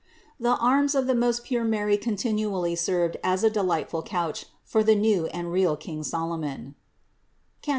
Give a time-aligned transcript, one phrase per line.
[0.39, 4.95] The arms of the most pure Mary continually served as a delightful couch for the
[4.95, 6.73] new and real King Solomon
[7.61, 7.69] (Cant.